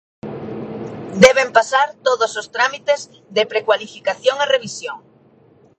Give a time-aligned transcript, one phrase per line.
[1.25, 3.01] Deben pasar todos os trámites
[3.35, 4.97] de precualificación e revisión.